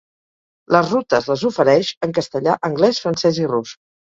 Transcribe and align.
Les 0.75 0.87
rutes 0.93 1.29
les 1.33 1.43
ofereix 1.49 1.91
en 2.09 2.17
castellà, 2.19 2.57
anglès, 2.71 3.05
francès 3.05 3.41
i 3.45 3.53
rus. 3.55 3.77